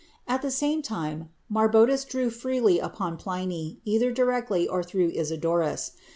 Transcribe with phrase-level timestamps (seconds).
[0.27, 5.91] At the same time Marbodus drew freely upon Pliny, either directly or through Isidorus.